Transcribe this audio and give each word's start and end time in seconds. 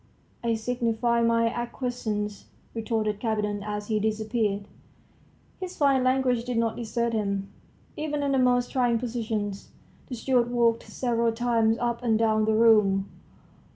"I 0.43 0.55
signify 0.55 1.21
my 1.21 1.45
acquiescence," 1.47 2.45
retorted 2.73 3.19
Kapiton 3.19 3.61
as 3.63 3.85
he 3.85 3.99
disappeared. 3.99 4.67
His 5.59 5.77
fine 5.77 6.03
language 6.03 6.43
did 6.43 6.57
not 6.57 6.75
desert 6.75 7.13
him, 7.13 7.51
even 7.95 8.23
in 8.23 8.31
the 8.31 8.39
most 8.39 8.71
trying 8.71 8.97
positions. 8.97 9.69
The 10.07 10.15
steward 10.15 10.49
walked 10.49 10.87
several 10.87 11.31
times 11.31 11.77
up 11.77 12.01
and 12.01 12.17
down 12.17 12.45
the 12.45 12.55
room. 12.55 13.09